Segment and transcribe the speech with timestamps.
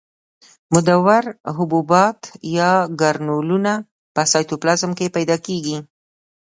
[0.73, 1.23] مدور
[1.57, 2.19] حبیبات
[2.57, 3.73] یا ګرنولونه
[4.13, 5.77] په سایتوپلازم کې پیدا کیږي.